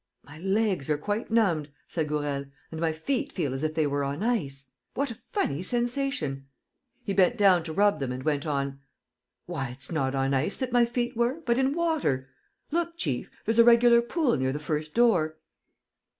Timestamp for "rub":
7.71-7.99